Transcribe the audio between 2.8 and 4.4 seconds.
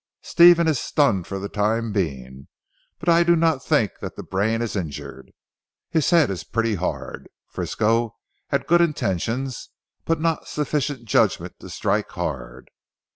but I do not think that the